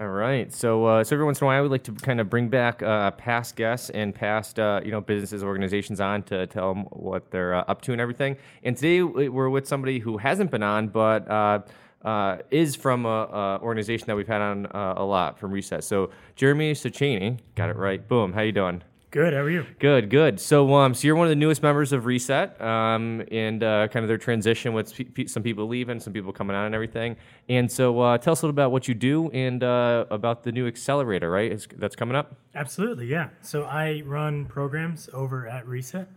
[0.00, 0.50] All right.
[0.50, 2.82] So, uh, so every once in a while, we like to kind of bring back
[2.82, 7.30] uh, past guests and past, uh, you know, businesses, organizations on to tell them what
[7.30, 8.38] they're uh, up to and everything.
[8.62, 11.58] And today we're with somebody who hasn't been on, but uh,
[12.02, 15.84] uh, is from a, organization that we've had on a lot from Reset.
[15.84, 18.08] So, Jeremy Sacchini, got it right.
[18.08, 18.32] Boom.
[18.32, 18.82] How you doing?
[19.10, 19.32] Good.
[19.32, 19.66] How are you?
[19.80, 20.08] Good.
[20.08, 20.38] Good.
[20.38, 24.04] So, um, so you're one of the newest members of Reset, um, and uh, kind
[24.04, 27.16] of their transition with pe- some people leaving, some people coming on, and everything.
[27.48, 30.52] And so, uh, tell us a little about what you do and uh, about the
[30.52, 31.50] new accelerator, right?
[31.50, 32.36] It's, that's coming up.
[32.54, 33.06] Absolutely.
[33.06, 33.30] Yeah.
[33.42, 36.08] So I run programs over at Reset.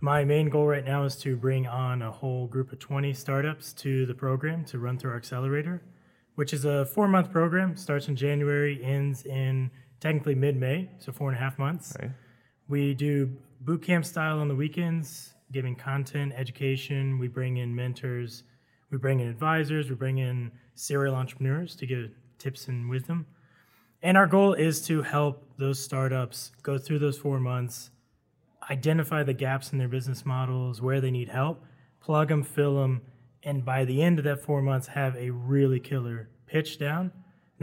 [0.00, 3.74] My main goal right now is to bring on a whole group of 20 startups
[3.74, 5.82] to the program to run through our accelerator,
[6.36, 7.76] which is a four month program.
[7.76, 9.70] Starts in January, ends in
[10.04, 11.96] technically mid-May, so four and a half months.
[11.98, 12.10] Right.
[12.68, 17.18] We do boot camp style on the weekends, giving content, education.
[17.18, 18.42] We bring in mentors,
[18.90, 23.24] we bring in advisors, we bring in serial entrepreneurs to give tips and wisdom.
[24.02, 27.90] And our goal is to help those startups go through those four months,
[28.70, 31.64] identify the gaps in their business models, where they need help,
[32.00, 33.00] plug them, fill them,
[33.42, 37.10] and by the end of that four months, have a really killer pitch down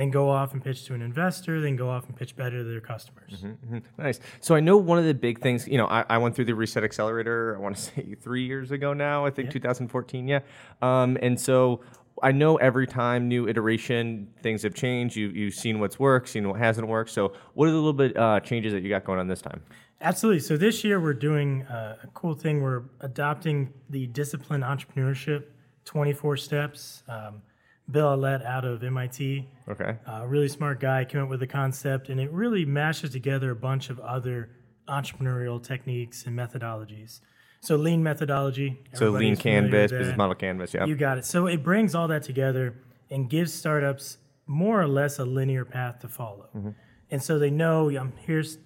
[0.02, 2.64] then go off and pitch to an investor, then go off and pitch better to
[2.64, 3.32] their customers.
[3.34, 4.02] Mm-hmm, mm-hmm.
[4.02, 4.20] Nice.
[4.40, 6.56] So I know one of the big things, you know, I, I, went through the
[6.56, 9.54] Reset Accelerator, I want to say three years ago now, I think yeah.
[9.54, 10.40] 2014, yeah.
[10.82, 11.82] Um, and so
[12.24, 15.16] I know every time new iteration, things have changed.
[15.16, 17.12] You, you've seen what's worked, seen what hasn't worked.
[17.12, 19.62] So what are the little bit uh, changes that you got going on this time?
[20.02, 20.40] Absolutely.
[20.40, 22.64] So this year we're doing uh, a cool thing.
[22.64, 25.46] We're adopting the discipline entrepreneurship
[25.86, 27.04] 24 steps.
[27.08, 27.44] Um,
[27.92, 29.48] Bill Aulet out of MIT.
[29.70, 29.96] Okay.
[30.08, 33.52] A uh, really smart guy came up with the concept, and it really mashes together
[33.52, 34.50] a bunch of other
[34.88, 37.22] entrepreneurial techniques and methodologies.
[37.62, 38.82] So lean methodology.
[38.94, 40.74] So lean canvas, business model canvas.
[40.74, 40.86] Yeah.
[40.86, 41.26] You got it.
[41.26, 42.76] So it brings all that together
[43.10, 44.18] and gives startups
[44.48, 46.50] more or less a linear path to follow.
[46.56, 46.70] Mm-hmm.
[47.12, 48.58] And so they know I'm here's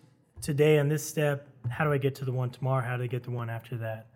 [0.42, 1.48] today on this step.
[1.70, 2.86] How do I get to the one tomorrow?
[2.86, 4.08] How do I get the one after that?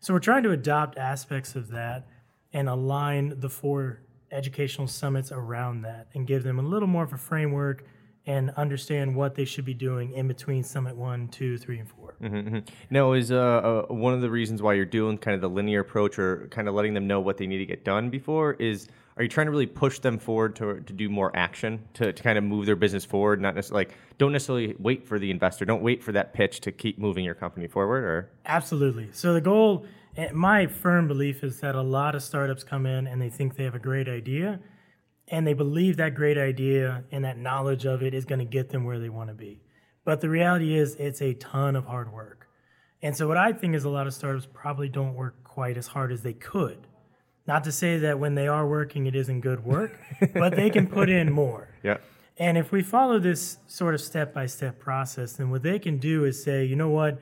[0.00, 2.06] So we're trying to adopt aspects of that
[2.52, 4.00] and align the four
[4.32, 7.84] educational summits around that and give them a little more of a framework
[8.26, 12.14] and understand what they should be doing in between summit one, two, three, and 4
[12.22, 12.36] mm-hmm.
[12.36, 12.58] mm-hmm.
[12.90, 15.80] Now, is uh, uh, one of the reasons why you're doing kind of the linear
[15.80, 18.88] approach or kind of letting them know what they need to get done before is
[19.16, 22.22] are you trying to really push them forward to, to do more action to, to
[22.22, 25.64] kind of move their business forward not necessarily like don't necessarily wait for the investor
[25.64, 29.40] don't wait for that pitch to keep moving your company forward or absolutely so the
[29.40, 29.84] goal
[30.16, 33.56] and my firm belief is that a lot of startups come in and they think
[33.56, 34.60] they have a great idea,
[35.28, 38.70] and they believe that great idea and that knowledge of it is going to get
[38.70, 39.62] them where they want to be.
[40.04, 42.48] But the reality is, it's a ton of hard work.
[43.02, 45.86] And so, what I think is a lot of startups probably don't work quite as
[45.86, 46.86] hard as they could.
[47.46, 49.98] Not to say that when they are working, it isn't good work,
[50.34, 51.68] but they can put in more.
[51.82, 51.98] Yeah.
[52.36, 55.98] And if we follow this sort of step by step process, then what they can
[55.98, 57.20] do is say, you know what?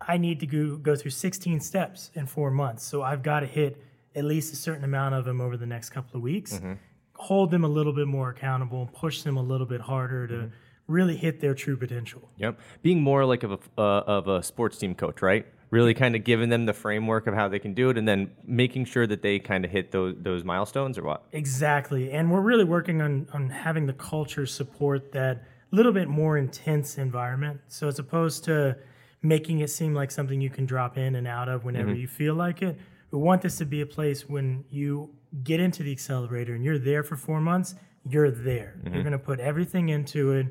[0.00, 2.84] I need to go, go through 16 steps in four months.
[2.84, 3.82] So I've got to hit
[4.14, 6.54] at least a certain amount of them over the next couple of weeks.
[6.54, 6.74] Mm-hmm.
[7.14, 10.46] Hold them a little bit more accountable, push them a little bit harder to mm-hmm.
[10.86, 12.28] really hit their true potential.
[12.36, 15.46] Yep, being more like of a uh, of a sports team coach, right?
[15.70, 18.30] Really kind of giving them the framework of how they can do it, and then
[18.44, 21.24] making sure that they kind of hit those those milestones, or what?
[21.32, 26.36] Exactly, and we're really working on on having the culture support that little bit more
[26.36, 27.60] intense environment.
[27.68, 28.76] So as opposed to
[29.22, 32.00] making it seem like something you can drop in and out of whenever mm-hmm.
[32.00, 32.78] you feel like it.
[33.10, 35.10] We want this to be a place when you
[35.42, 37.74] get into the accelerator and you're there for four months,
[38.08, 38.76] you're there.
[38.78, 38.94] Mm-hmm.
[38.94, 40.46] You're going to put everything into it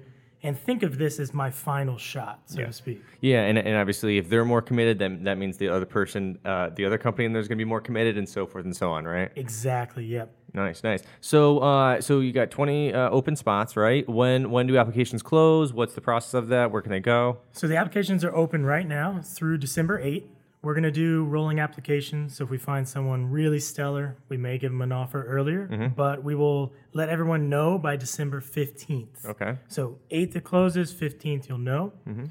[0.46, 2.68] and think of this as my final shot, so yeah.
[2.68, 3.02] to speak.
[3.20, 6.70] Yeah, and, and obviously, if they're more committed, then that means the other person, uh,
[6.70, 8.92] the other company, and there's going to be more committed, and so forth and so
[8.92, 9.32] on, right?
[9.36, 10.06] Exactly.
[10.06, 10.32] Yep.
[10.54, 11.02] Nice, nice.
[11.20, 14.08] So, uh, so you got 20 uh, open spots, right?
[14.08, 15.74] When when do applications close?
[15.74, 16.72] What's the process of that?
[16.72, 17.40] Where can they go?
[17.52, 20.28] So the applications are open right now through December 8th.
[20.66, 22.36] We're going to do rolling applications.
[22.36, 25.90] So if we find someone really stellar, we may give them an offer earlier, mm-hmm.
[25.90, 29.28] but we will let everyone know by December 15th.
[29.28, 29.60] Okay.
[29.68, 31.94] So 8th it closes, 15th you'll know.
[32.08, 32.26] Mm-hmm.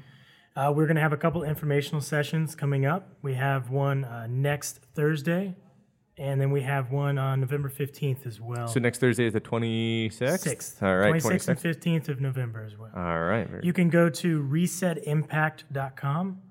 [0.53, 3.07] Uh, we're going to have a couple informational sessions coming up.
[3.21, 5.55] We have one uh, next Thursday,
[6.17, 8.67] and then we have one on November 15th as well.
[8.67, 10.19] So next Thursday is the 26th?
[10.19, 10.83] 6th.
[10.83, 11.13] All right.
[11.23, 11.47] 26th, 26th.
[11.47, 11.57] and
[12.03, 12.91] 15th of November as well.
[12.93, 13.47] All right.
[13.63, 16.41] You can go to resetimpact.com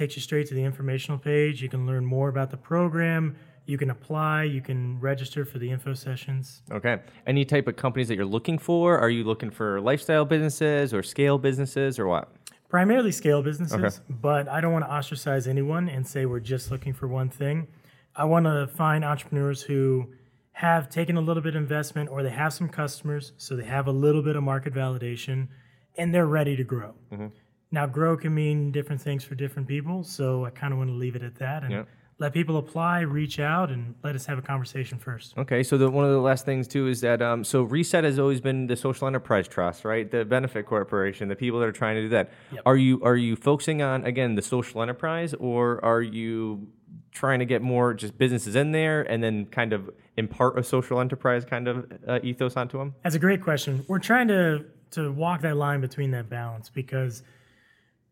[0.00, 1.60] takes you straight to the informational page.
[1.60, 3.36] You can learn more about the program.
[3.66, 4.44] You can apply.
[4.44, 6.62] You can register for the info sessions.
[6.72, 7.00] Okay.
[7.26, 8.98] Any type of companies that you're looking for?
[8.98, 12.32] Are you looking for lifestyle businesses or scale businesses or what?
[12.70, 13.96] Primarily scale businesses, okay.
[14.08, 17.68] but I don't want to ostracize anyone and say we're just looking for one thing.
[18.16, 20.06] I want to find entrepreneurs who
[20.52, 23.86] have taken a little bit of investment or they have some customers, so they have
[23.86, 25.48] a little bit of market validation
[25.96, 26.94] and they're ready to grow.
[27.12, 27.26] Mm-hmm.
[27.72, 30.94] Now, grow can mean different things for different people, so I kind of want to
[30.94, 31.86] leave it at that and
[32.20, 35.36] let people apply, reach out, and let us have a conversation first.
[35.38, 38.18] Okay, so the, one of the last things too is that um, so Reset has
[38.18, 40.08] always been the social enterprise trust, right?
[40.08, 42.30] The benefit corporation, the people that are trying to do that.
[42.52, 42.62] Yep.
[42.66, 46.68] Are you are you focusing on again the social enterprise, or are you
[47.10, 51.00] trying to get more just businesses in there and then kind of impart a social
[51.00, 52.94] enterprise kind of uh, ethos onto them?
[53.02, 53.84] That's a great question.
[53.88, 57.22] We're trying to to walk that line between that balance because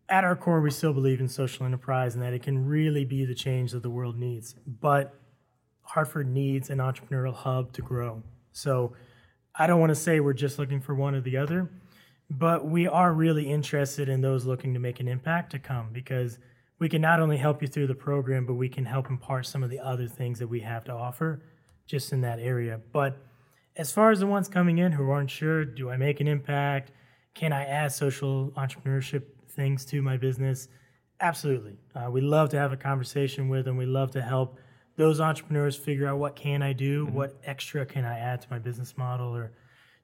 [0.08, 3.24] at our core we still believe in social enterprise and that it can really be
[3.24, 4.54] the change that the world needs.
[4.66, 5.14] But
[5.82, 8.22] Hartford needs an entrepreneurial hub to grow.
[8.52, 8.92] So
[9.54, 11.70] I don't want to say we're just looking for one or the other,
[12.30, 16.38] but we are really interested in those looking to make an impact to come because
[16.78, 19.62] we can not only help you through the program, but we can help impart some
[19.62, 21.42] of the other things that we have to offer
[21.86, 22.80] just in that area.
[22.92, 23.16] But
[23.76, 26.92] as far as the ones coming in who aren't sure, do I make an impact?
[27.34, 29.22] Can I add social entrepreneurship
[29.58, 30.68] things to my business?
[31.20, 31.76] Absolutely.
[31.94, 33.76] Uh, we love to have a conversation with them.
[33.76, 34.58] We love to help
[34.96, 38.60] those entrepreneurs figure out what can I do, what extra can I add to my
[38.60, 39.50] business model, or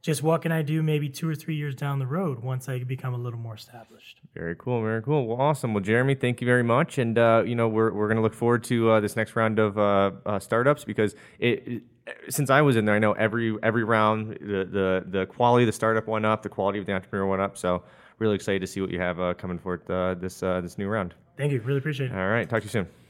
[0.03, 2.83] just what can I do maybe two or three years down the road once I
[2.83, 4.21] become a little more established.
[4.35, 5.27] Very cool, very cool.
[5.29, 5.73] Well, awesome.
[5.73, 8.35] Well, Jeremy, thank you very much, and uh, you know we're we're going to look
[8.35, 11.83] forward to uh, this next round of uh, uh, startups because it, it-
[12.29, 15.69] since I was in there, I know every every round the, the the quality of
[15.69, 17.57] the startup went up, the quality of the entrepreneur went up.
[17.57, 17.83] So
[18.19, 20.89] really excited to see what you have uh, coming forth uh, this uh, this new
[20.89, 21.15] round.
[21.37, 21.61] Thank you.
[21.61, 22.17] Really appreciate it.
[22.17, 23.04] All right, talk to you soon.